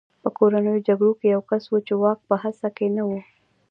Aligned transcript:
په 0.21 0.29
کورنیو 0.37 0.83
جګړو 0.87 1.13
کې 1.19 1.27
یو 1.35 1.41
کس 1.49 1.63
و 1.69 1.75
چې 1.87 1.93
واک 2.01 2.19
په 2.29 2.35
هڅه 2.43 2.69
کې 2.75 2.87
نه 2.95 3.03
و 3.07 3.11